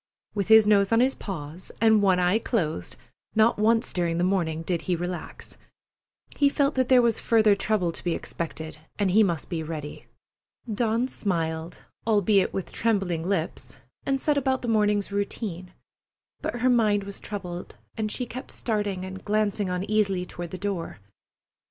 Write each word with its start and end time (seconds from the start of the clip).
With 0.33 0.47
his 0.47 0.65
nose 0.65 0.91
on 0.91 0.99
his 0.99 1.13
paws 1.13 1.71
and 1.79 2.01
one 2.01 2.17
eye 2.17 2.39
closed, 2.39 2.95
not 3.35 3.59
once 3.59 3.93
during 3.93 4.17
the 4.17 4.23
morning 4.23 4.63
did 4.63 4.81
he 4.89 4.95
relax. 4.95 5.59
He 6.35 6.49
felt 6.49 6.73
that 6.73 6.89
there 6.89 7.03
was 7.03 7.19
further 7.19 7.53
trouble 7.53 7.91
to 7.91 8.03
be 8.03 8.15
expected, 8.15 8.79
and 8.97 9.11
he 9.11 9.21
must 9.21 9.47
be 9.47 9.61
ready. 9.61 10.07
Dawn 10.73 11.07
smiled, 11.07 11.83
albeit 12.07 12.51
with 12.51 12.71
trembling 12.71 13.21
lips, 13.21 13.77
and 14.03 14.19
set 14.19 14.39
about 14.39 14.63
the 14.63 14.67
morning's 14.67 15.11
routine; 15.11 15.71
but 16.41 16.61
her 16.61 16.69
mind 16.71 17.03
was 17.03 17.19
troubled, 17.19 17.75
and 17.95 18.11
she 18.11 18.25
kept 18.25 18.49
starting 18.49 19.05
and 19.05 19.23
glancing 19.23 19.69
uneasily 19.69 20.25
toward 20.25 20.49
the 20.49 20.57
door. 20.57 20.97